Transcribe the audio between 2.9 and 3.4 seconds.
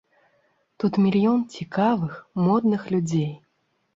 людзей.